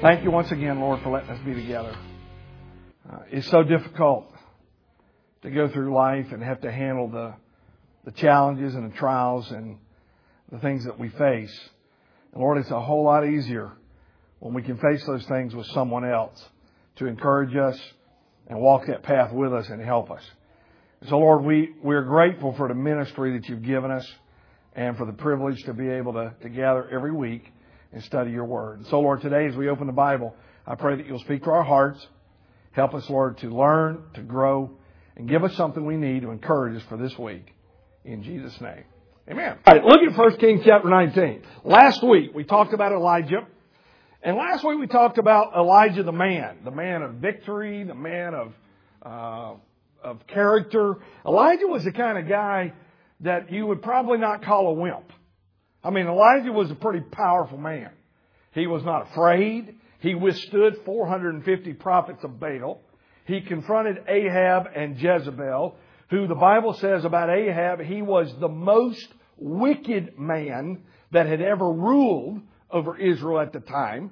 [0.00, 1.92] Thank you once again, Lord, for letting us be together.
[3.10, 4.32] Uh, it's so difficult
[5.42, 7.34] to go through life and have to handle the
[8.04, 9.76] the challenges and the trials and
[10.52, 11.68] the things that we face.
[12.32, 13.72] And Lord, it's a whole lot easier
[14.38, 16.42] when we can face those things with someone else
[16.96, 17.76] to encourage us
[18.46, 20.22] and walk that path with us and help us.
[21.08, 24.08] So Lord, we, we're grateful for the ministry that you've given us
[24.76, 27.52] and for the privilege to be able to, to gather every week
[27.92, 28.78] and study your word.
[28.78, 30.34] And so Lord, today as we open the Bible,
[30.66, 32.06] I pray that you'll speak to our hearts.
[32.72, 34.70] Help us, Lord, to learn, to grow,
[35.16, 37.54] and give us something we need to encourage us for this week.
[38.04, 38.84] In Jesus' name.
[39.30, 39.58] Amen.
[39.66, 41.42] All right, look at 1 Kings chapter 19.
[41.64, 43.46] Last week we talked about Elijah.
[44.22, 48.34] And last week we talked about Elijah the man, the man of victory, the man
[48.34, 48.52] of,
[49.02, 49.54] uh,
[50.02, 50.96] of character.
[51.26, 52.72] Elijah was the kind of guy
[53.20, 55.12] that you would probably not call a wimp.
[55.88, 57.88] I mean, Elijah was a pretty powerful man.
[58.52, 59.74] He was not afraid.
[60.00, 62.82] He withstood 450 prophets of Baal.
[63.24, 65.76] He confronted Ahab and Jezebel,
[66.10, 71.72] who the Bible says about Ahab, he was the most wicked man that had ever
[71.72, 74.10] ruled over Israel at the time.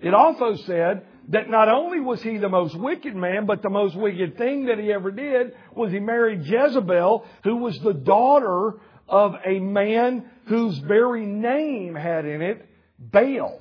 [0.00, 3.96] It also said that not only was he the most wicked man, but the most
[3.96, 8.74] wicked thing that he ever did was he married Jezebel, who was the daughter
[9.08, 13.60] of a man whose very name had in it Baal,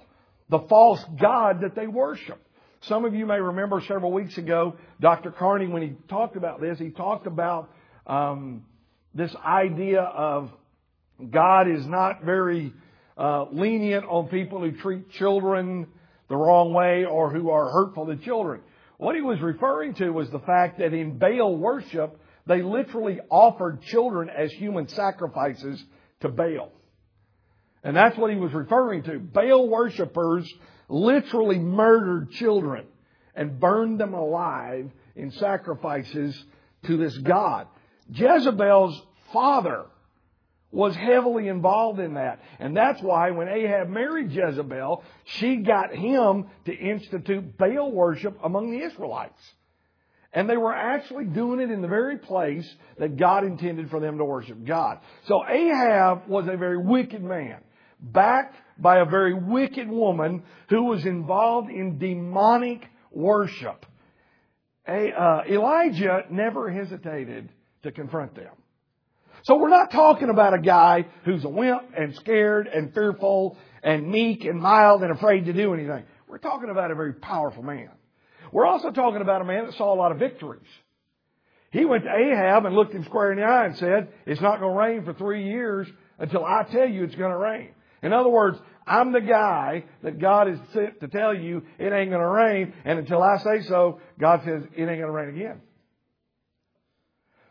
[0.50, 2.44] the false god that they worshiped.
[2.82, 5.32] Some of you may remember several weeks ago, Dr.
[5.32, 7.70] Carney, when he talked about this, he talked about
[8.06, 8.66] um,
[9.14, 10.52] this idea of
[11.30, 12.74] God is not very
[13.18, 15.88] uh, lenient on people who treat children
[16.30, 18.62] the wrong way or who are hurtful to children.
[18.98, 23.82] What he was referring to was the fact that in Baal worship, they literally offered
[23.82, 25.84] children as human sacrifices
[26.22, 26.72] to Baal.
[27.84, 29.20] And that's what he was referring to.
[29.20, 30.52] Baal worshippers
[30.90, 32.86] literally murdered children
[33.36, 36.44] and burned them alive in sacrifices
[36.86, 37.68] to this God.
[38.12, 39.00] Jezebel's
[39.32, 39.86] father
[40.72, 42.42] was heavily involved in that.
[42.60, 48.72] And that's why when Ahab married Jezebel, she got him to institute Baal worship among
[48.72, 49.42] the Israelites.
[50.34, 52.68] And they were actually doing it in the very place
[53.00, 55.00] that God intended for them to worship God.
[55.26, 57.58] So Ahab was a very wicked man,
[58.00, 63.86] backed by a very wicked woman who was involved in demonic worship.
[64.88, 67.50] Uh, Elijah never hesitated
[67.84, 68.54] to confront them.
[69.44, 74.10] So we're not talking about a guy who's a wimp and scared and fearful and
[74.10, 76.04] meek and mild and afraid to do anything.
[76.28, 77.90] We're talking about a very powerful man.
[78.52, 80.68] We're also talking about a man that saw a lot of victories.
[81.72, 84.60] He went to Ahab and looked him square in the eye and said, it's not
[84.60, 85.88] going to rain for three years
[86.18, 87.70] until I tell you it's going to rain.
[88.02, 92.10] In other words, I'm the guy that God is sent to tell you it ain't
[92.10, 95.30] going to rain, and until I say so, God says it ain't going to rain
[95.36, 95.62] again.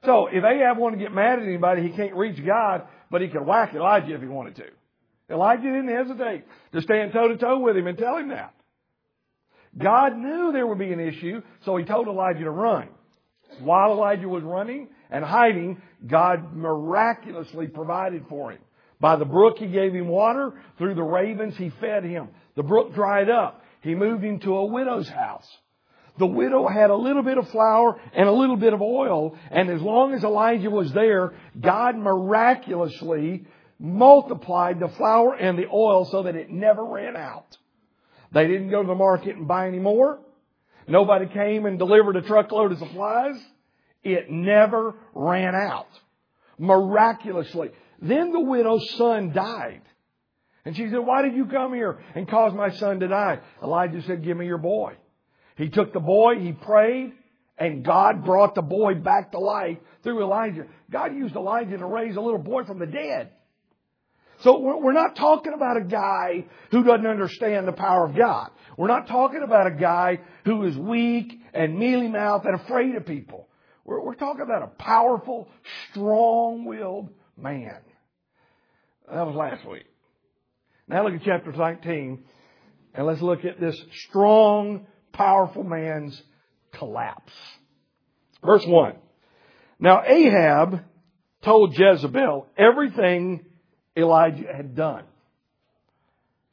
[0.04, 3.28] So if Ahab wanted to get mad at anybody, he can't reach God, but he
[3.28, 4.66] could whack Elijah if he wanted to.
[5.28, 8.54] Elijah didn't hesitate to stand toe to toe with him and tell him that.
[9.78, 12.88] God knew there would be an issue, so he told Elijah to run.
[13.60, 18.60] While Elijah was running and hiding, God miraculously provided for him.
[19.00, 20.54] By the brook, he gave him water.
[20.78, 22.28] Through the ravens, he fed him.
[22.54, 23.62] The brook dried up.
[23.82, 25.46] He moved him to a widow's house.
[26.18, 29.68] The widow had a little bit of flour and a little bit of oil, and
[29.68, 33.44] as long as Elijah was there, God miraculously
[33.78, 37.58] multiplied the flour and the oil so that it never ran out.
[38.32, 40.20] They didn't go to the market and buy any more.
[40.88, 43.36] Nobody came and delivered a truckload of supplies.
[44.02, 45.88] It never ran out.
[46.58, 47.70] Miraculously.
[48.00, 49.82] Then the widow's son died.
[50.64, 53.40] And she said, why did you come here and cause my son to die?
[53.62, 54.94] Elijah said, give me your boy.
[55.56, 57.12] He took the boy, he prayed,
[57.56, 60.66] and God brought the boy back to life through Elijah.
[60.90, 63.30] God used Elijah to raise a little boy from the dead.
[64.40, 68.50] So we're not talking about a guy who doesn't understand the power of God.
[68.76, 73.48] We're not talking about a guy who is weak and mealy-mouthed and afraid of people.
[73.84, 75.48] We're, we're talking about a powerful,
[75.90, 77.78] strong-willed man.
[79.10, 79.86] That was last week.
[80.86, 82.24] Now look at chapter 19
[82.94, 86.20] and let's look at this strong, powerful man's
[86.72, 87.32] collapse.
[88.44, 88.96] Verse 1.
[89.80, 90.84] Now Ahab
[91.42, 93.45] told Jezebel everything
[93.96, 95.04] Elijah had done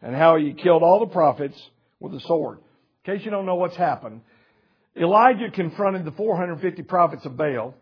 [0.02, 1.60] and how he killed all the prophets
[2.00, 2.60] with a sword.
[3.06, 4.22] In case you don't know what's happened,
[4.96, 7.74] Elijah confronted the 450 prophets of Baal,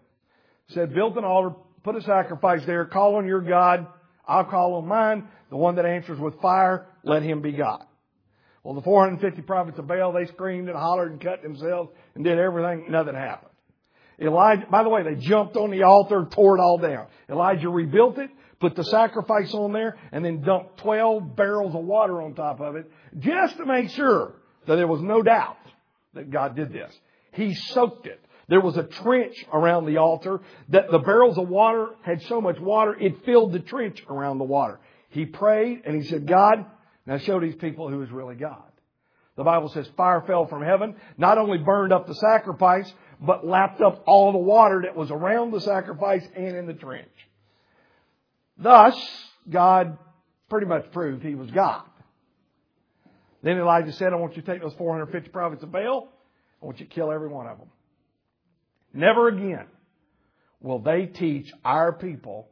[0.69, 3.87] said, build an altar, put a sacrifice there, call on your God,
[4.27, 7.83] I'll call on mine, the one that answers with fire, let him be God.
[8.63, 12.37] Well, the 450 prophets of Baal, they screamed and hollered and cut themselves and did
[12.37, 12.85] everything.
[12.89, 13.51] Nothing happened.
[14.21, 17.07] Elijah, by the way, they jumped on the altar, tore it all down.
[17.27, 18.29] Elijah rebuilt it,
[18.61, 22.75] put the sacrifice on there, and then dumped 12 barrels of water on top of
[22.77, 24.35] it just to make sure
[24.67, 25.57] that there was no doubt
[26.13, 26.93] that God did this.
[27.33, 28.23] He soaked it.
[28.47, 32.59] There was a trench around the altar that the barrels of water had so much
[32.59, 34.79] water, it filled the trench around the water.
[35.09, 36.65] He prayed and he said, God,
[37.05, 38.63] now show these people who is really God.
[39.37, 42.91] The Bible says fire fell from heaven, not only burned up the sacrifice,
[43.21, 47.07] but lapped up all the water that was around the sacrifice and in the trench.
[48.57, 48.95] Thus,
[49.49, 49.97] God
[50.49, 51.83] pretty much proved he was God.
[53.43, 56.09] Then Elijah said, I want you to take those 450 prophets of Baal.
[56.61, 57.69] I want you to kill every one of them.
[58.93, 59.65] Never again
[60.59, 62.49] will they teach our people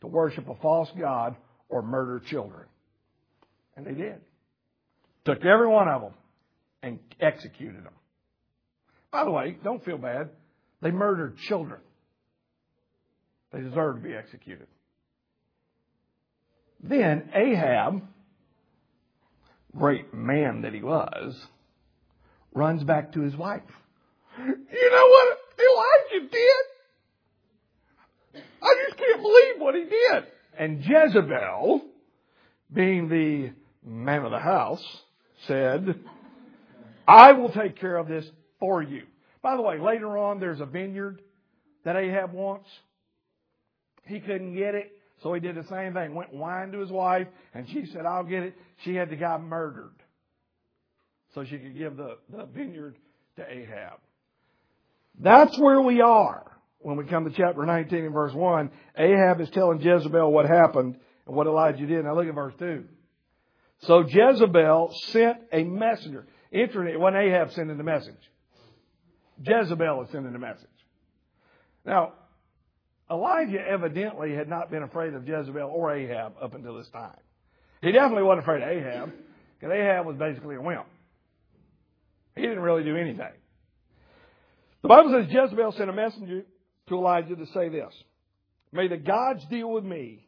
[0.00, 1.36] to worship a false God
[1.68, 2.66] or murder children.
[3.76, 4.20] And they did.
[5.24, 6.14] Took every one of them
[6.82, 7.92] and executed them.
[9.10, 10.30] By the way, don't feel bad.
[10.80, 11.80] They murdered children.
[13.52, 14.66] They deserve to be executed.
[16.82, 18.02] Then Ahab,
[19.76, 21.34] great man that he was,
[22.54, 23.62] runs back to his wife.
[24.38, 26.64] You know what Elijah did?
[28.62, 30.24] I just can't believe what he did.
[30.58, 31.82] And Jezebel,
[32.72, 33.52] being the
[33.84, 34.84] man of the house,
[35.46, 36.00] said,
[37.06, 38.24] I will take care of this
[38.60, 39.02] for you.
[39.42, 41.20] By the way, later on, there's a vineyard
[41.84, 42.68] that Ahab wants.
[44.04, 44.92] He couldn't get it,
[45.22, 46.14] so he did the same thing.
[46.14, 48.54] Went whined to his wife, and she said, I'll get it.
[48.84, 49.94] She had the guy murdered
[51.34, 52.96] so she could give the, the vineyard
[53.36, 53.98] to Ahab.
[55.18, 58.70] That's where we are when we come to chapter 19 and verse 1.
[58.98, 60.96] Ahab is telling Jezebel what happened
[61.26, 62.04] and what Elijah did.
[62.04, 62.84] Now look at verse 2.
[63.82, 66.26] So Jezebel sent a messenger.
[66.50, 68.14] Interesting, it Ahab sending the message.
[69.42, 70.68] Jezebel is sending the message.
[71.84, 72.12] Now,
[73.12, 77.18] Elijah evidently had not been afraid of Jezebel or Ahab up until this time.
[77.82, 79.12] He definitely wasn't afraid of Ahab,
[79.60, 80.86] because Ahab was basically a wimp.
[82.34, 83.32] He didn't really do anything.
[84.80, 86.44] The Bible says Jezebel sent a messenger
[86.88, 87.92] to Elijah to say this
[88.72, 90.26] May the gods deal with me,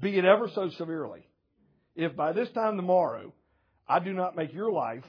[0.00, 1.28] be it ever so severely,
[1.94, 3.34] if by this time tomorrow
[3.86, 5.04] I do not make your life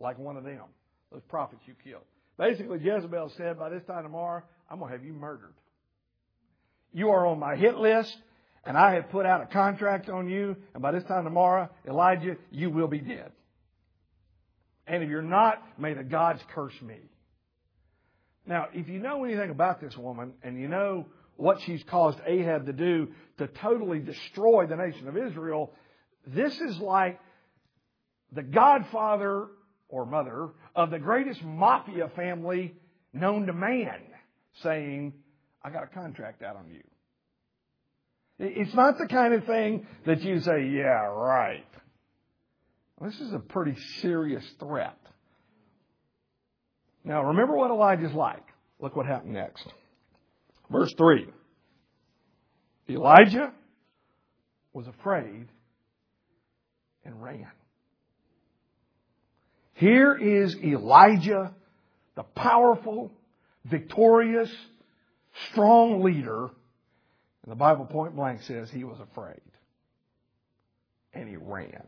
[0.00, 0.64] like one of them,
[1.12, 2.02] those prophets you killed.
[2.36, 5.54] Basically, Jezebel said, By this time tomorrow, I'm going to have you murdered.
[6.94, 8.16] You are on my hit list,
[8.64, 12.36] and I have put out a contract on you, and by this time tomorrow, Elijah,
[12.50, 13.32] you will be dead.
[14.86, 17.00] And if you're not, may the gods curse me.
[18.46, 21.06] Now, if you know anything about this woman and you know
[21.36, 23.08] what she's caused Ahab to do
[23.38, 25.72] to totally destroy the nation of Israel,
[26.26, 27.18] this is like
[28.30, 29.48] the godfather
[29.88, 32.74] or mother of the greatest mafia family
[33.12, 34.00] known to man
[34.62, 35.14] saying,
[35.64, 36.82] I got a contract out on you.
[38.38, 41.64] It's not the kind of thing that you say, yeah, right.
[43.00, 44.98] This is a pretty serious threat.
[47.04, 48.42] Now, remember what Elijah's like.
[48.80, 49.66] Look what happened next.
[50.70, 51.26] Verse 3.
[52.88, 53.52] Elijah
[54.72, 55.48] was afraid
[57.04, 57.46] and ran.
[59.74, 61.54] Here is Elijah,
[62.14, 63.10] the powerful,
[63.64, 64.50] victorious,
[65.50, 66.44] strong leader.
[66.44, 69.40] And the Bible point blank says he was afraid.
[71.12, 71.84] And he ran.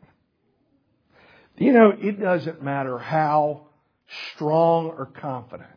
[1.57, 3.69] You know, it doesn't matter how
[4.35, 5.71] strong or confident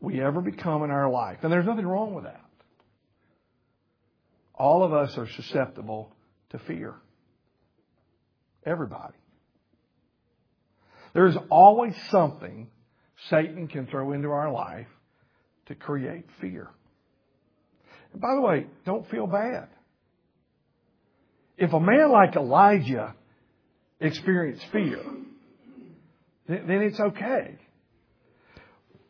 [0.00, 1.38] we ever become in our life.
[1.42, 2.44] And there's nothing wrong with that.
[4.54, 6.12] All of us are susceptible
[6.50, 6.94] to fear.
[8.64, 9.16] Everybody.
[11.14, 12.68] There's always something
[13.30, 14.88] Satan can throw into our life
[15.66, 16.70] to create fear.
[18.12, 19.68] And by the way, don't feel bad.
[21.56, 23.14] If a man like Elijah
[24.00, 25.00] experienced fear,
[26.46, 27.58] then it's okay.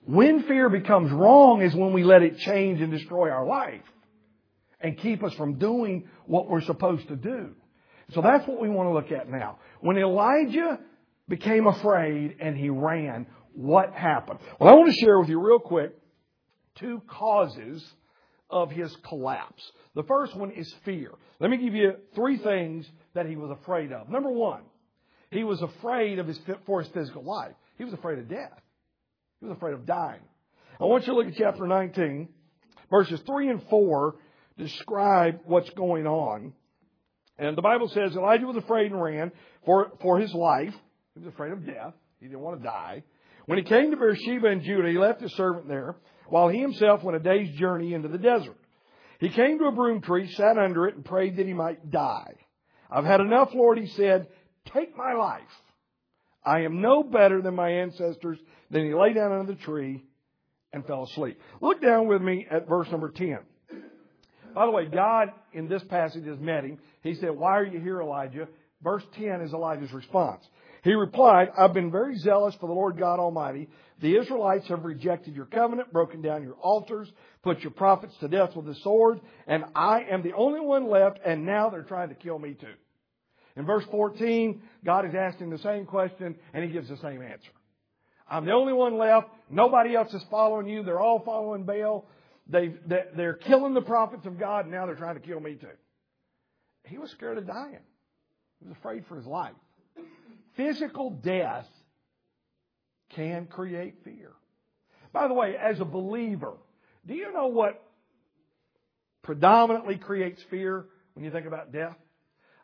[0.06, 3.82] When fear becomes wrong is when we let it change and destroy our life
[4.80, 7.54] and keep us from doing what we're supposed to do.
[8.12, 9.58] So that's what we want to look at now.
[9.80, 10.78] When Elijah
[11.28, 14.38] became afraid and he ran, what happened?
[14.60, 15.92] Well, I want to share with you real quick
[16.76, 17.85] two causes
[18.49, 19.62] of his collapse.
[19.95, 21.11] The first one is fear.
[21.40, 24.09] Let me give you three things that he was afraid of.
[24.09, 24.62] Number one,
[25.30, 27.54] he was afraid of his, for his physical life.
[27.78, 28.61] He was afraid of death.
[29.40, 30.21] He was afraid of dying.
[30.80, 32.28] I want you to look at chapter 19,
[32.90, 34.16] verses 3 and 4
[34.59, 36.52] describe what's going on
[37.38, 39.33] And the Bible says Elijah was afraid and ran
[39.64, 40.75] for, for his life.
[41.14, 41.92] He was afraid of death.
[42.21, 43.02] He didn't want to die.
[43.47, 45.97] When he came to Beersheba in Judah, he left his servant there,
[46.28, 48.56] while he himself went a day's journey into the desert.
[49.18, 52.35] He came to a broom tree, sat under it, and prayed that he might die.
[52.90, 54.28] I've had enough, Lord, he said.
[54.73, 55.42] Take my life.
[56.45, 58.38] I am no better than my ancestors.
[58.71, 60.04] Then he lay down under the tree
[60.73, 61.40] and fell asleep.
[61.61, 63.38] Look down with me at verse number 10.
[64.54, 66.78] By the way, God in this passage has met him.
[67.02, 68.49] He said, Why are you here, Elijah?
[68.83, 70.45] Verse 10 is Elijah's response.
[70.87, 73.69] He replied, I've been very zealous for the Lord God Almighty.
[74.00, 77.11] The Israelites have rejected your covenant, broken down your altars,
[77.43, 81.19] put your prophets to death with the sword, and I am the only one left,
[81.26, 82.75] and now they're trying to kill me too.
[83.57, 87.50] In verse 14, God is asking the same question, and he gives the same answer.
[88.31, 89.26] I'm the only one left.
[89.50, 90.85] Nobody else is following you.
[90.85, 92.07] They're all following Baal.
[92.47, 95.66] They, they're killing the prophets of God, and now they're trying to kill me too.
[96.85, 97.83] He was scared of dying.
[98.61, 99.57] He was afraid for his life.
[100.56, 101.66] Physical death
[103.14, 104.32] can create fear.
[105.12, 106.54] By the way, as a believer,
[107.06, 107.82] do you know what
[109.22, 111.96] predominantly creates fear when you think about death?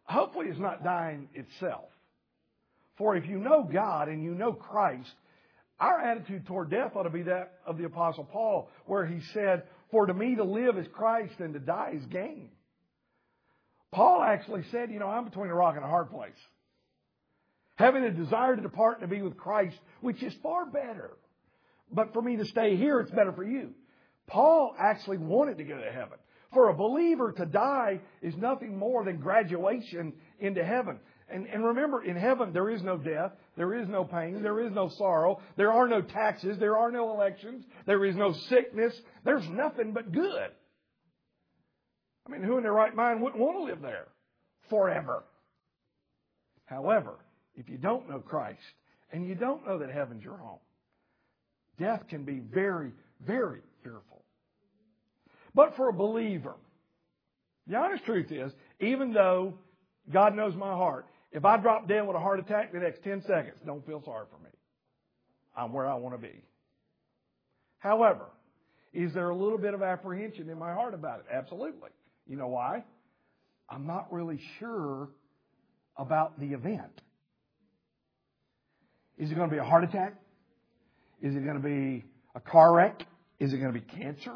[0.04, 1.84] Hopefully, it's not dying itself.
[2.98, 5.10] For if you know God and you know Christ,
[5.80, 9.64] our attitude toward death ought to be that of the Apostle Paul, where he said,
[9.90, 12.50] For to me to live is Christ and to die is gain.
[13.90, 16.30] Paul actually said, You know, I'm between a rock and a hard place.
[17.82, 21.16] Having a desire to depart and to be with Christ, which is far better.
[21.90, 23.70] But for me to stay here, it's better for you.
[24.28, 26.18] Paul actually wanted to go to heaven.
[26.54, 31.00] For a believer to die is nothing more than graduation into heaven.
[31.28, 34.70] And, and remember, in heaven, there is no death, there is no pain, there is
[34.70, 39.48] no sorrow, there are no taxes, there are no elections, there is no sickness, there's
[39.48, 40.50] nothing but good.
[42.28, 44.06] I mean, who in their right mind wouldn't want to live there
[44.70, 45.24] forever?
[46.66, 47.16] However,
[47.54, 48.60] if you don't know Christ
[49.12, 50.58] and you don't know that heaven's your home,
[51.78, 52.92] death can be very,
[53.26, 54.24] very fearful.
[55.54, 56.54] But for a believer,
[57.66, 59.54] the honest truth is, even though
[60.10, 63.22] God knows my heart, if I drop dead with a heart attack the next 10
[63.26, 64.50] seconds, don't feel sorry for me.
[65.56, 66.42] I'm where I want to be.
[67.78, 68.26] However,
[68.92, 71.26] is there a little bit of apprehension in my heart about it?
[71.30, 71.90] Absolutely.
[72.26, 72.84] You know why?
[73.68, 75.08] I'm not really sure
[75.96, 77.01] about the event.
[79.18, 80.14] Is it going to be a heart attack?
[81.20, 82.04] Is it going to be
[82.34, 83.02] a car wreck?
[83.38, 84.34] Is it going to be cancer?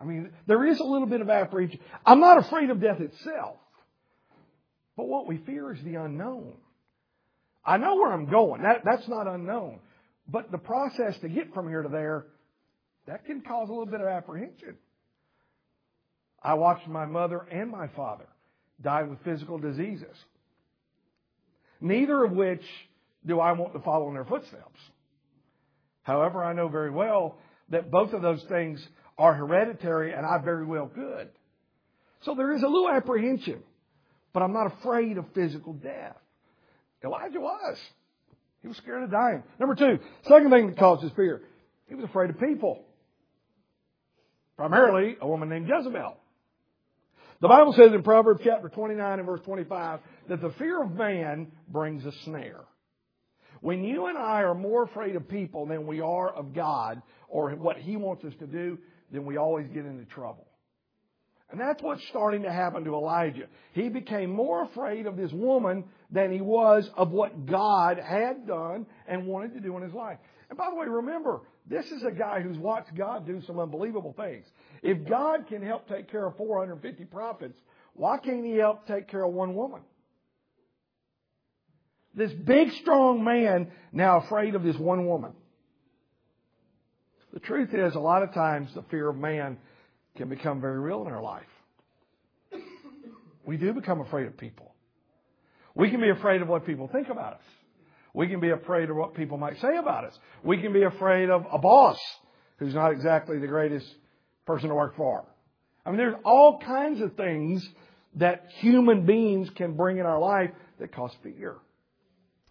[0.00, 1.80] I mean, there is a little bit of apprehension.
[2.06, 3.56] I'm not afraid of death itself.
[4.96, 6.54] But what we fear is the unknown.
[7.64, 8.62] I know where I'm going.
[8.62, 9.80] That, that's not unknown.
[10.28, 12.26] But the process to get from here to there,
[13.06, 14.76] that can cause a little bit of apprehension.
[16.42, 18.26] I watched my mother and my father
[18.80, 20.16] die with physical diseases.
[21.80, 22.62] Neither of which
[23.26, 24.80] do I want to follow in their footsteps.
[26.02, 28.84] However, I know very well that both of those things
[29.18, 31.28] are hereditary and I very well could.
[32.22, 33.62] So there is a little apprehension,
[34.32, 36.16] but I'm not afraid of physical death.
[37.04, 37.78] Elijah was.
[38.62, 39.42] He was scared of dying.
[39.58, 39.98] Number two,
[40.28, 41.42] second thing that causes fear,
[41.88, 42.84] he was afraid of people.
[44.56, 46.16] Primarily a woman named Jezebel.
[47.40, 51.50] The Bible says in Proverbs chapter 29 and verse 25 that the fear of man
[51.68, 52.60] brings a snare.
[53.60, 57.50] When you and I are more afraid of people than we are of God or
[57.50, 58.78] what He wants us to do,
[59.12, 60.46] then we always get into trouble.
[61.50, 63.46] And that's what's starting to happen to Elijah.
[63.72, 68.86] He became more afraid of this woman than he was of what God had done
[69.08, 70.18] and wanted to do in his life.
[70.48, 74.14] And by the way, remember, this is a guy who's watched God do some unbelievable
[74.16, 74.46] things.
[74.82, 77.58] If God can help take care of 450 prophets,
[77.94, 79.80] why can't he help take care of one woman?
[82.14, 85.32] This big, strong man now afraid of this one woman.
[87.32, 89.58] The truth is, a lot of times the fear of man
[90.16, 91.42] can become very real in our life.
[93.44, 94.74] We do become afraid of people.
[95.74, 97.42] We can be afraid of what people think about us.
[98.12, 100.18] We can be afraid of what people might say about us.
[100.42, 101.98] We can be afraid of a boss
[102.58, 103.86] who's not exactly the greatest
[104.46, 105.24] person to work for.
[105.86, 107.66] I mean, there's all kinds of things
[108.16, 110.50] that human beings can bring in our life
[110.80, 111.56] that cause fear.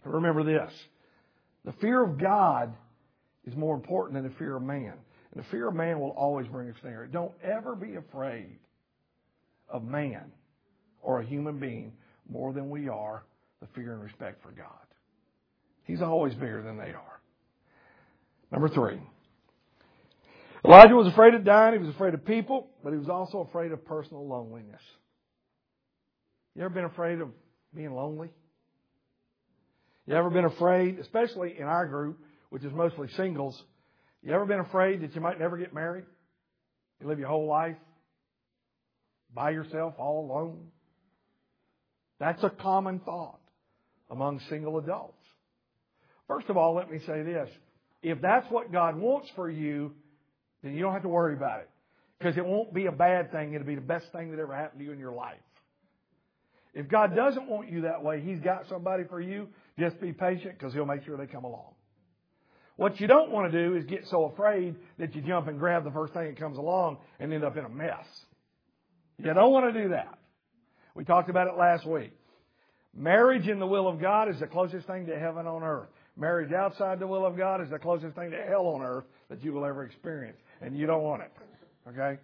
[0.04, 0.72] Remember this.
[1.64, 2.72] The fear of God
[3.46, 4.94] is more important than the fear of man.
[5.32, 7.06] And the fear of man will always bring a snare.
[7.06, 8.58] Don't ever be afraid
[9.68, 10.32] of man
[11.02, 11.92] or a human being
[12.28, 13.24] more than we are
[13.60, 14.66] the fear and respect for God.
[15.84, 17.20] He's always bigger than they are.
[18.50, 19.00] Number three.
[20.64, 21.74] Elijah was afraid of dying.
[21.74, 24.82] He was afraid of people, but he was also afraid of personal loneliness.
[26.54, 27.28] You ever been afraid of
[27.74, 28.28] being lonely?
[30.10, 33.62] You ever been afraid, especially in our group, which is mostly singles,
[34.24, 36.02] you ever been afraid that you might never get married?
[37.00, 37.76] You live your whole life
[39.32, 40.66] by yourself, all alone?
[42.18, 43.38] That's a common thought
[44.10, 45.22] among single adults.
[46.26, 47.48] First of all, let me say this.
[48.02, 49.92] If that's what God wants for you,
[50.64, 51.70] then you don't have to worry about it.
[52.18, 53.54] Because it won't be a bad thing.
[53.54, 55.38] It'll be the best thing that ever happened to you in your life.
[56.74, 59.48] If God doesn't want you that way, He's got somebody for you.
[59.80, 61.72] Just be patient because He'll make sure they come along.
[62.76, 65.84] What you don't want to do is get so afraid that you jump and grab
[65.84, 68.06] the first thing that comes along and end up in a mess.
[69.18, 70.18] You don't want to do that.
[70.94, 72.12] We talked about it last week.
[72.94, 75.88] Marriage in the will of God is the closest thing to heaven on earth.
[76.16, 79.42] Marriage outside the will of God is the closest thing to hell on earth that
[79.42, 80.38] you will ever experience.
[80.60, 81.32] And you don't want it.
[81.88, 82.20] Okay?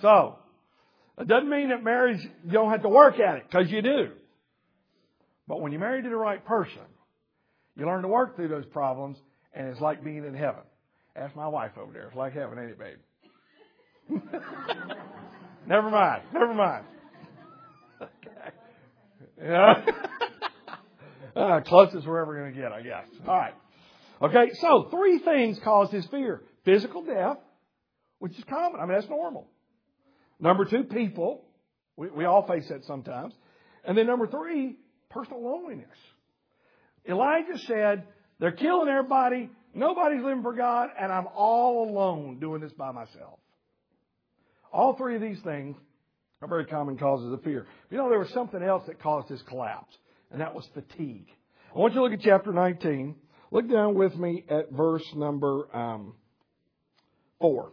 [0.00, 0.38] So,
[1.18, 4.12] it doesn't mean that marriage, you don't have to work at it, because you do.
[5.48, 6.82] But when you're married to the right person,
[7.76, 9.18] you learn to work through those problems,
[9.52, 10.62] and it's like being in heaven.
[11.16, 12.06] Ask my wife over there.
[12.06, 12.98] It's like heaven, ain't it, babe?
[15.66, 16.22] never mind.
[16.32, 16.84] Never mind.
[18.00, 18.08] Okay.
[19.42, 19.84] Yeah.
[21.36, 23.06] uh, closest we're ever going to get, I guess.
[23.26, 23.54] All right.
[24.20, 26.42] Okay, so three things cause his fear.
[26.64, 27.38] Physical death,
[28.20, 28.80] which is common.
[28.80, 29.48] I mean, that's normal.
[30.38, 31.44] Number two, people.
[31.96, 33.34] We, we all face that sometimes.
[33.84, 34.76] And then number three,
[35.12, 35.86] personal loneliness.
[37.08, 38.04] Elijah said,
[38.38, 39.50] they're killing everybody.
[39.74, 43.38] Nobody's living for God, and I'm all alone doing this by myself.
[44.72, 45.76] All three of these things
[46.40, 47.66] are very common causes of fear.
[47.90, 49.96] You know, there was something else that caused this collapse,
[50.30, 51.26] and that was fatigue.
[51.74, 53.14] I want you to look at chapter 19.
[53.50, 56.14] Look down with me at verse number um,
[57.40, 57.70] 4.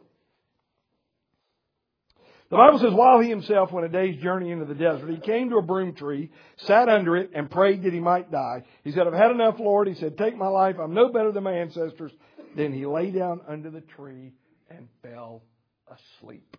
[2.50, 5.51] The Bible says, while he himself went a day's journey into the desert, he came
[5.51, 8.63] to a broom tree, sat under it, and prayed that he might die.
[8.84, 9.88] He said, I've had enough, Lord.
[9.88, 10.77] He said, take my life.
[10.82, 12.12] I'm no better than my ancestors.
[12.56, 14.34] Then he lay down under the tree
[14.67, 15.43] and fell
[15.88, 16.58] asleep.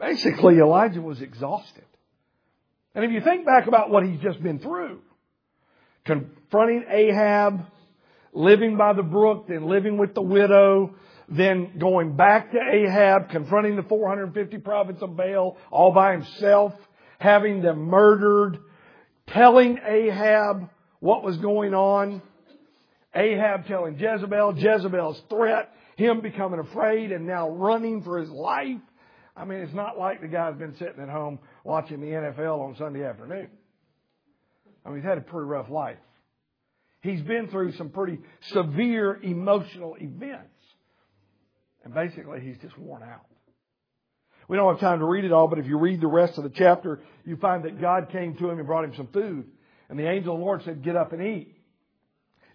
[0.00, 1.84] Basically, Elijah was exhausted.
[2.94, 5.00] And if you think back about what he's just been through,
[6.06, 7.60] confronting Ahab,
[8.32, 10.94] living by the brook, then living with the widow,
[11.28, 16.72] then going back to Ahab, confronting the 450 prophets of Baal all by himself,
[17.18, 18.58] having them murdered,
[19.28, 22.22] telling Ahab what was going on,
[23.14, 28.80] Ahab telling Jezebel, Jezebel's threat, him becoming afraid and now running for his life.
[29.36, 32.76] I mean, it's not like the guy's been sitting at home watching the NFL on
[32.76, 33.48] Sunday afternoon.
[34.84, 35.98] I mean, he's had a pretty rough life.
[37.00, 38.18] He's been through some pretty
[38.52, 40.55] severe emotional events.
[41.86, 43.26] And basically, he's just worn out.
[44.48, 46.42] We don't have time to read it all, but if you read the rest of
[46.42, 49.46] the chapter, you find that God came to him and brought him some food.
[49.88, 51.54] And the angel of the Lord said, get up and eat.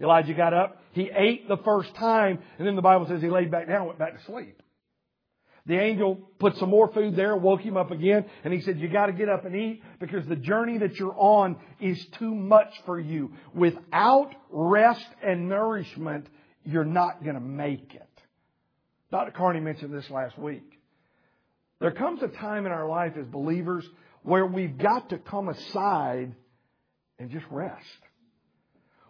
[0.02, 0.82] Elijah got up.
[0.91, 3.86] He ate the first time, and then the Bible says he laid back down and
[3.88, 4.62] went back to sleep.
[5.65, 8.89] The angel put some more food there, woke him up again, and he said, you
[8.89, 13.00] gotta get up and eat because the journey that you're on is too much for
[13.00, 13.32] you.
[13.54, 16.28] Without rest and nourishment,
[16.65, 18.11] you're not gonna make it.
[19.12, 19.32] Dr.
[19.32, 20.80] Carney mentioned this last week.
[21.80, 23.86] There comes a time in our life as believers
[24.24, 26.34] where we've got to come aside
[27.19, 27.86] and just rest.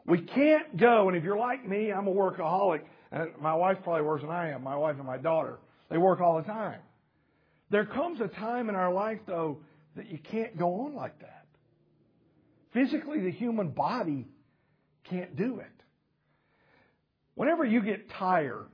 [0.05, 4.01] We can't go, and if you're like me, I'm a workaholic, and my wife probably
[4.01, 5.59] worse than I am, my wife and my daughter.
[5.89, 6.79] They work all the time.
[7.69, 9.59] There comes a time in our life, though,
[9.95, 11.45] that you can't go on like that.
[12.73, 14.27] Physically, the human body
[15.03, 15.67] can't do it.
[17.35, 18.69] Whenever you get tired,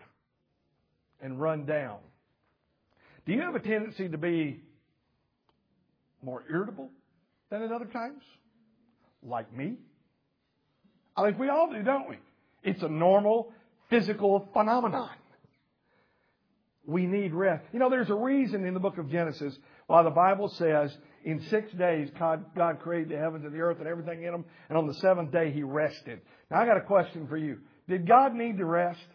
[1.21, 1.97] and run down.
[3.25, 4.61] Do you have a tendency to be
[6.21, 6.89] more irritable
[7.49, 8.23] than at other times?
[9.23, 9.77] Like me?
[11.15, 12.17] I think we all do, don't we?
[12.63, 13.51] It's a normal
[13.89, 15.09] physical phenomenon.
[16.85, 17.65] We need rest.
[17.73, 21.41] You know, there's a reason in the book of Genesis why the Bible says in
[21.49, 24.77] six days God, God created the heavens and the earth and everything in them, and
[24.77, 26.21] on the seventh day He rested.
[26.49, 27.57] Now I got a question for you.
[27.89, 29.05] Did God need to rest?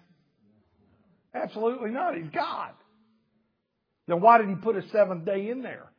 [1.34, 2.16] Absolutely not.
[2.16, 2.70] He's God.
[4.06, 5.90] Then why did he put a seventh day in there?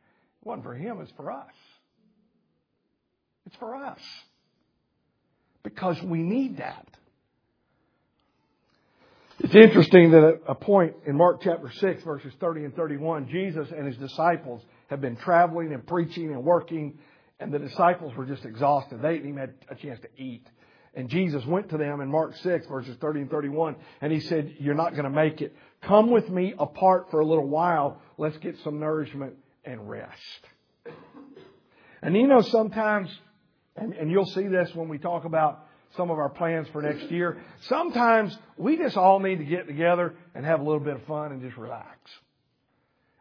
[0.41, 1.54] It wasn't for him, it's for us.
[3.46, 4.00] It's for us.
[5.63, 6.88] Because we need that.
[9.39, 13.67] It's interesting that at a point in Mark chapter 6, verses 30 and 31, Jesus
[13.76, 17.00] and his disciples have been traveling and preaching and working,
[17.39, 19.02] and the disciples were just exhausted.
[19.02, 20.46] They didn't even have a chance to eat.
[20.95, 24.56] And Jesus went to them in Mark 6 verses 30 and 31 and he said,
[24.60, 25.56] you're not going to make it.
[25.82, 28.01] Come with me apart for a little while.
[28.17, 30.19] Let's get some nourishment and rest.
[32.01, 33.10] And you know, sometimes,
[33.75, 37.10] and, and you'll see this when we talk about some of our plans for next
[37.10, 41.03] year, sometimes we just all need to get together and have a little bit of
[41.03, 41.97] fun and just relax.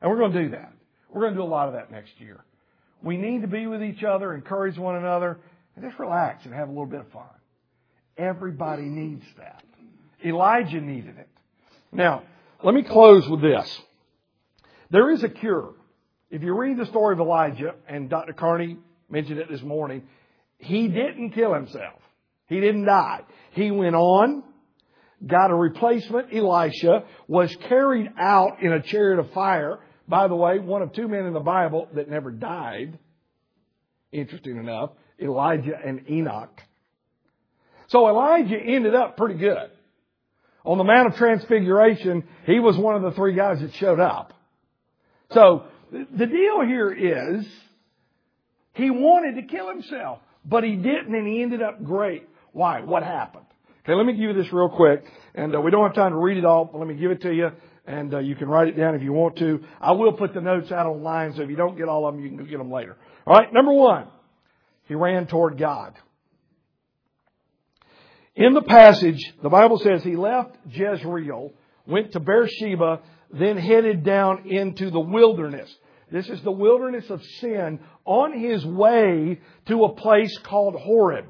[0.01, 0.73] And we're going to do that.
[1.11, 2.45] We're going to do a lot of that next year.
[3.03, 5.39] We need to be with each other, encourage one another,
[5.77, 7.25] and just relax and have a little bit of fun.
[8.17, 9.65] Everybody needs that.
[10.25, 11.29] Elijah needed it.
[11.91, 12.23] Now,
[12.63, 13.81] let me close with this.
[14.91, 15.75] There is a cure.
[16.31, 18.33] If you read the story of Elijah, and Dr.
[18.33, 18.79] Carney
[19.11, 20.03] mentioned it this morning,
[20.59, 22.01] he didn't kill himself.
[22.47, 23.21] He didn't die.
[23.53, 24.43] He went on,
[25.27, 29.81] got a replacement, Elisha, was carried out in a chariot of fire.
[30.07, 32.99] By the way, one of two men in the Bible that never died.
[34.13, 36.61] Interesting enough, Elijah and Enoch.
[37.93, 39.71] So Elijah ended up pretty good.
[40.65, 44.33] On the Mount of Transfiguration, he was one of the three guys that showed up.
[45.33, 47.47] So, the deal here is,
[48.73, 52.27] he wanted to kill himself, but he didn't and he ended up great.
[52.53, 52.81] Why?
[52.81, 53.45] What happened?
[53.85, 56.19] Okay, let me give you this real quick, and uh, we don't have time to
[56.19, 57.51] read it all, but let me give it to you,
[57.87, 59.65] and uh, you can write it down if you want to.
[59.81, 62.25] I will put the notes out online, so if you don't get all of them,
[62.25, 62.97] you can get them later.
[63.27, 64.07] All right, number one,
[64.87, 65.95] he ran toward God.
[68.35, 71.53] In the passage, the Bible says he left Jezreel,
[71.87, 75.75] went to Beersheba, then headed down into the wilderness.
[76.11, 81.27] This is the wilderness of sin on his way to a place called Horeb.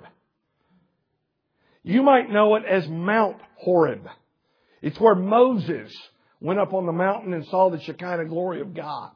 [1.84, 4.06] You might know it as Mount Horeb.
[4.80, 5.92] It's where Moses
[6.40, 9.12] went up on the mountain and saw the Shekinah glory of God.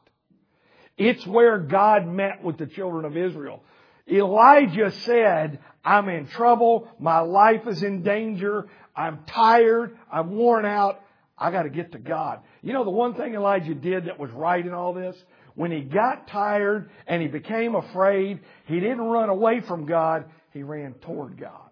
[0.97, 3.63] It's where God met with the children of Israel.
[4.11, 6.89] Elijah said, I'm in trouble.
[6.99, 8.67] My life is in danger.
[8.95, 9.97] I'm tired.
[10.11, 11.01] I'm worn out.
[11.39, 12.41] I got to get to God.
[12.63, 15.17] You know, the one thing Elijah did that was right in all this?
[15.55, 20.27] When he got tired and he became afraid, he didn't run away from God.
[20.53, 21.71] He ran toward God.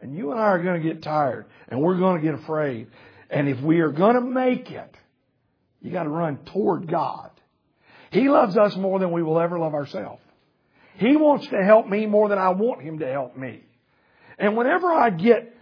[0.00, 2.88] And you and I are going to get tired and we're going to get afraid.
[3.30, 4.94] And if we are going to make it,
[5.80, 7.30] you got to run toward God.
[8.10, 10.22] He loves us more than we will ever love ourselves.
[10.96, 13.62] He wants to help me more than I want Him to help me.
[14.38, 15.54] And whenever I get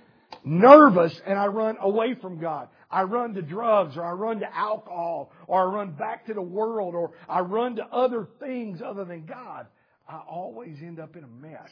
[0.45, 4.57] nervous and I run away from God, I run to drugs or I run to
[4.57, 9.05] alcohol or I run back to the world or I run to other things other
[9.05, 9.67] than God,
[10.09, 11.71] I always end up in a mess.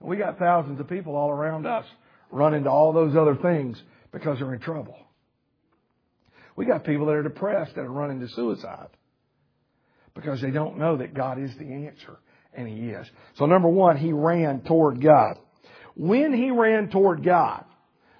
[0.00, 1.84] We got thousands of people all around us
[2.30, 4.96] running to all those other things because they're in trouble.
[6.56, 8.88] We got people that are depressed that are running to suicide
[10.22, 12.18] because they don't know that God is the answer.
[12.52, 13.06] And He is.
[13.36, 15.36] So number one, he ran toward God.
[15.94, 17.64] When he ran toward God,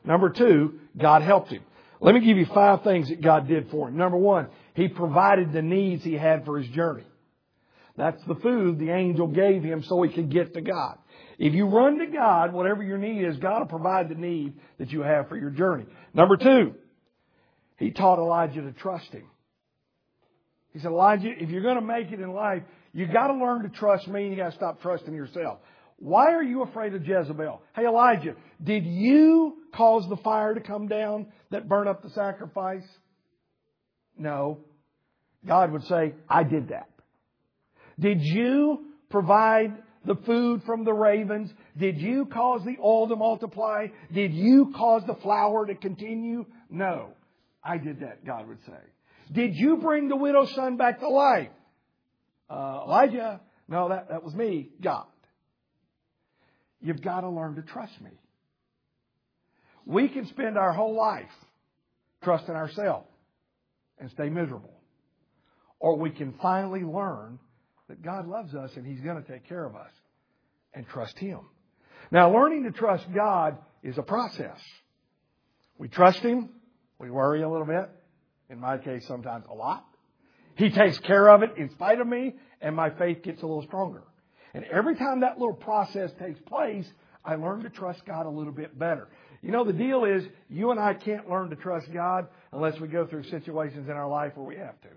[0.05, 1.63] number two, God helped him.
[2.01, 3.97] Let me give you five things that God did for him.
[3.97, 7.05] Number one, He provided the needs he had for his journey.
[7.97, 10.99] That's the food the angel gave him so he could get to God.
[11.39, 14.91] If you run to God, whatever your need is, God will provide the need that
[14.91, 15.87] you have for your journey.
[16.13, 16.75] Number two,
[17.79, 19.30] He taught Elijah to trust Him.
[20.72, 23.62] He said, Elijah, if you're going to make it in life, you got to learn
[23.62, 25.59] to trust me and you got to stop trusting yourself.
[26.00, 27.61] Why are you afraid of Jezebel?
[27.74, 32.87] Hey Elijah, did you cause the fire to come down that burned up the sacrifice?
[34.16, 34.59] No.
[35.46, 36.88] God would say, I did that.
[37.98, 39.74] Did you provide
[40.06, 41.50] the food from the ravens?
[41.78, 43.88] Did you cause the oil to multiply?
[44.12, 46.46] Did you cause the flour to continue?
[46.70, 47.11] No.
[47.62, 48.72] I did that, God would say.
[49.33, 51.51] Did you bring the widow's son back to life?
[52.49, 55.07] Uh, Elijah, no, that, that was me, God.
[56.81, 58.11] You've got to learn to trust me.
[59.87, 61.31] We can spend our whole life
[62.25, 63.07] trusting ourselves
[63.99, 64.75] and stay miserable.
[65.79, 67.38] Or we can finally learn
[67.88, 69.90] that God loves us and He's going to take care of us
[70.75, 71.40] and trust Him.
[72.11, 74.59] Now, learning to trust God is a process.
[75.79, 76.51] We trust Him.
[76.99, 77.90] We worry a little bit
[78.51, 79.85] in my case, sometimes a lot.
[80.57, 83.63] He takes care of it in spite of me, and my faith gets a little
[83.63, 84.03] stronger.
[84.53, 86.87] And every time that little process takes place,
[87.25, 89.09] I learn to trust God a little bit better.
[89.43, 92.89] You know, the deal is, you and I can't learn to trust God unless we
[92.89, 94.89] go through situations in our life where we have to.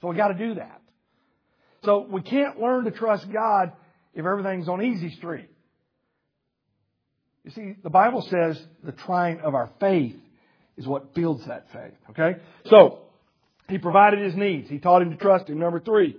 [0.00, 0.80] So we got to do that.
[1.84, 3.72] So we can't learn to trust God
[4.14, 5.48] if everything's on easy street.
[7.44, 10.16] You see, the Bible says the trying of our faith
[10.80, 11.94] is what builds that faith.
[12.10, 12.40] Okay?
[12.70, 13.00] So,
[13.68, 14.68] he provided his needs.
[14.68, 15.58] He taught him to trust him.
[15.58, 16.16] Number three.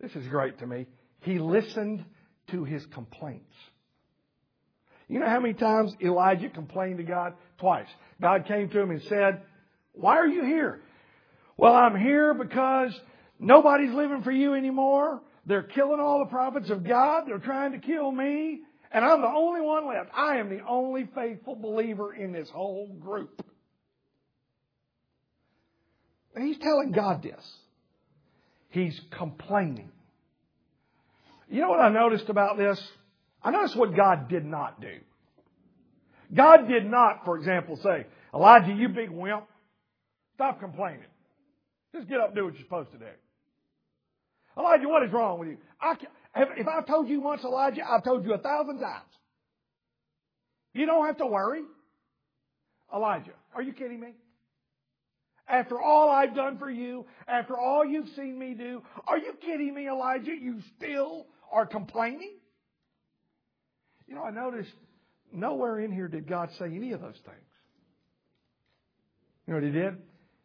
[0.00, 0.86] This is great to me.
[1.22, 2.04] He listened
[2.50, 3.54] to his complaints.
[5.08, 7.32] You know how many times Elijah complained to God?
[7.58, 7.88] Twice.
[8.20, 9.40] God came to him and said,
[9.92, 10.80] Why are you here?
[11.56, 12.92] Well, I'm here because
[13.38, 15.22] nobody's living for you anymore.
[15.46, 17.24] They're killing all the prophets of God.
[17.26, 18.60] They're trying to kill me.
[18.92, 20.10] And I'm the only one left.
[20.14, 23.42] I am the only faithful believer in this whole group.
[26.34, 27.44] And he's telling God this.
[28.70, 29.90] He's complaining.
[31.48, 32.80] You know what I noticed about this?
[33.42, 34.98] I noticed what God did not do.
[36.34, 39.44] God did not, for example, say, Elijah, you big wimp,
[40.34, 41.06] stop complaining.
[41.94, 43.04] Just get up and do what you're supposed to do.
[44.58, 45.58] Elijah, what is wrong with you?
[45.80, 45.94] I
[46.36, 49.04] if I've told you once, Elijah, I've told you a thousand times.
[50.74, 51.62] You don't have to worry.
[52.94, 54.12] Elijah, are you kidding me?
[55.48, 59.74] After all I've done for you, after all you've seen me do, are you kidding
[59.74, 60.32] me, Elijah?
[60.32, 62.34] You still are complaining?
[64.06, 64.72] You know, I noticed
[65.32, 67.38] nowhere in here did God say any of those things.
[69.46, 69.96] You know what he did?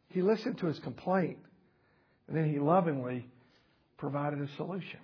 [0.09, 1.39] He listened to his complaint,
[2.27, 3.25] and then he lovingly
[3.97, 4.99] provided a solution.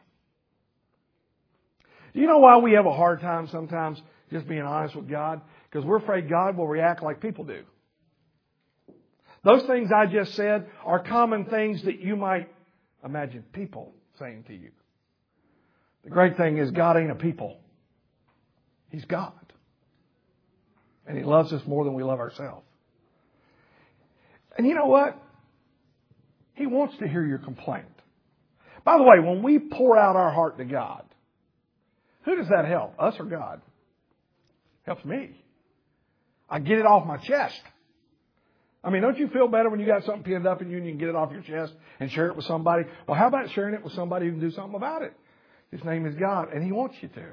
[2.18, 4.02] Do you know why we have a hard time sometimes
[4.32, 5.40] just being honest with God?
[5.70, 7.62] Because we're afraid God will react like people do.
[9.44, 12.50] Those things I just said are common things that you might
[13.06, 14.72] imagine people saying to you.
[16.06, 17.60] The great thing is God ain't a people.
[18.90, 19.34] He's God.
[21.06, 22.66] And He loves us more than we love ourselves.
[24.58, 25.22] And you know what?
[26.56, 27.86] He wants to hear your complaint.
[28.84, 31.04] By the way, when we pour out our heart to God,
[32.28, 32.94] who does that help?
[33.00, 33.62] Us or God?
[34.86, 35.42] Helps me.
[36.50, 37.62] I get it off my chest.
[38.84, 40.86] I mean, don't you feel better when you got something pinned up in you and
[40.86, 42.84] you can get it off your chest and share it with somebody?
[43.08, 45.14] Well, how about sharing it with somebody who can do something about it?
[45.72, 47.26] His name is God, and He wants you to.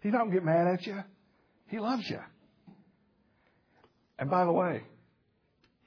[0.00, 1.04] He's not going to get mad at you.
[1.66, 2.18] He loves you.
[4.18, 4.84] And by the way,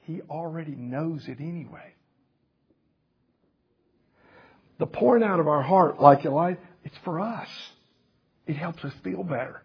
[0.01, 1.95] He already knows it anyway.
[4.77, 7.49] The pouring out of our heart, like Elijah, it's for us.
[8.47, 9.61] It helps us feel better.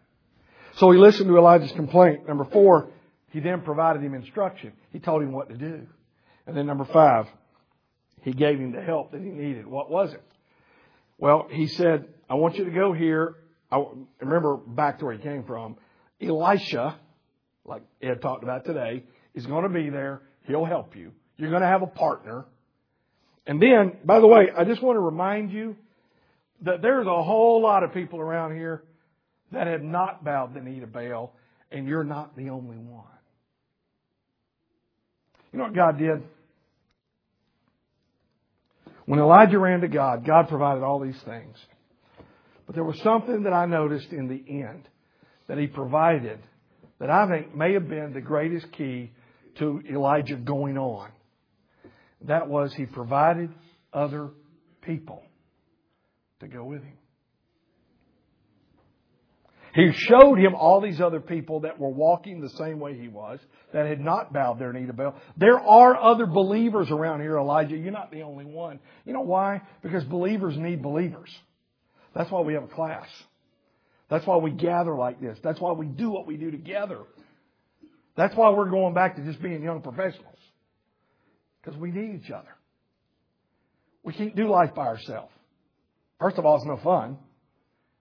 [0.77, 2.27] So he listened to Elijah's complaint.
[2.27, 2.91] Number four,
[3.31, 4.73] he then provided him instruction.
[4.93, 5.87] He told him what to do.
[6.47, 7.27] And then number five,
[8.23, 9.67] he gave him the help that he needed.
[9.67, 10.23] What was it?
[11.19, 13.37] Well, he said, I want you to go here.
[13.71, 13.85] I
[14.21, 15.77] remember back to where he came from.
[16.21, 16.99] Elisha,
[17.65, 20.23] like Ed talked about today, is going to be there.
[20.45, 21.13] He'll help you.
[21.37, 22.47] You're going to have a partner.
[23.47, 25.77] And then, by the way, I just want to remind you
[26.63, 28.83] that there's a whole lot of people around here
[29.53, 31.35] that have not bowed the knee to Baal,
[31.71, 33.05] and you're not the only one.
[35.53, 36.23] You know what God did?
[39.07, 41.57] When Elijah ran to God, God provided all these things.
[42.67, 44.87] But there was something that I noticed in the end
[45.49, 46.39] that he provided
[47.01, 49.11] that I think may have been the greatest key
[49.59, 51.11] to Elijah going on.
[52.23, 53.51] That was he provided
[53.93, 54.29] other
[54.83, 55.25] people
[56.41, 56.97] to go with him.
[59.73, 63.39] He showed him all these other people that were walking the same way he was,
[63.73, 65.15] that had not bowed their knee to Baal.
[65.37, 67.77] There are other believers around here, Elijah.
[67.77, 68.81] You're not the only one.
[69.05, 69.63] You know why?
[69.83, 71.31] Because believers need believers.
[72.17, 73.07] That's why we have a class.
[74.09, 75.39] That's why we gather like this.
[75.45, 76.99] That's why we do what we do together.
[78.17, 80.37] That's why we're going back to just being young professionals.
[81.63, 82.57] Because we need each other.
[84.03, 85.33] We can't do life by ourselves.
[86.21, 87.17] First of all, it's no fun.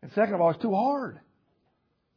[0.01, 1.19] And second of all, it's too hard.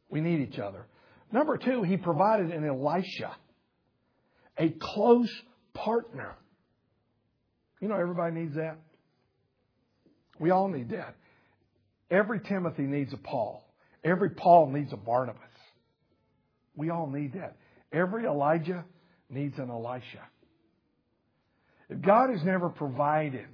[0.09, 0.85] We need each other.
[1.31, 3.35] Number two, he provided an Elisha,
[4.57, 5.31] a close
[5.73, 6.35] partner.
[7.81, 8.77] You know, everybody needs that.
[10.39, 11.15] We all need that.
[12.11, 13.67] Every Timothy needs a Paul.
[14.03, 15.41] Every Paul needs a Barnabas.
[16.75, 17.57] We all need that.
[17.91, 18.83] Every Elijah
[19.29, 20.21] needs an Elisha.
[21.89, 23.47] If God has never provided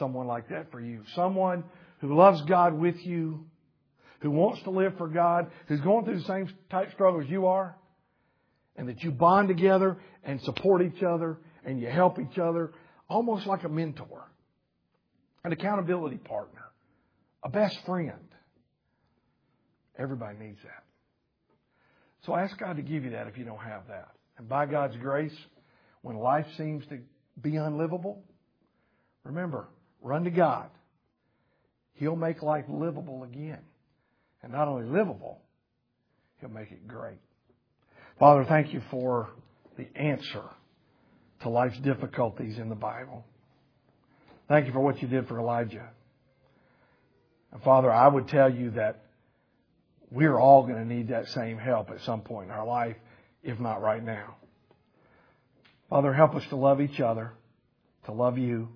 [0.00, 1.04] someone like that for you.
[1.14, 1.62] Someone
[2.00, 3.46] who loves God with you,
[4.20, 7.76] who wants to live for God, who's going through the same type struggles you are,
[8.76, 12.72] and that you bond together and support each other and you help each other,
[13.08, 14.30] almost like a mentor,
[15.44, 16.64] an accountability partner,
[17.44, 18.12] a best friend.
[19.98, 20.84] Everybody needs that.
[22.24, 24.08] So ask God to give you that if you don't have that.
[24.38, 25.36] And by God's grace,
[26.02, 26.98] when life seems to
[27.40, 28.22] be unlivable,
[29.24, 29.68] remember,
[30.02, 30.70] Run to God.
[31.94, 33.60] He'll make life livable again.
[34.42, 35.40] And not only livable,
[36.40, 37.18] He'll make it great.
[38.18, 39.30] Father, thank you for
[39.76, 40.42] the answer
[41.42, 43.24] to life's difficulties in the Bible.
[44.48, 45.88] Thank you for what you did for Elijah.
[47.52, 49.04] And Father, I would tell you that
[50.10, 52.96] we're all going to need that same help at some point in our life,
[53.42, 54.36] if not right now.
[55.88, 57.32] Father, help us to love each other,
[58.06, 58.68] to love you,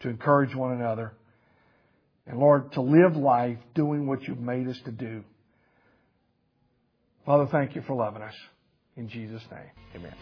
[0.00, 1.12] to encourage one another,
[2.26, 5.24] and Lord, to live life doing what you've made us to do.
[7.26, 8.34] Father, thank you for loving us.
[8.96, 10.14] In Jesus' name, amen.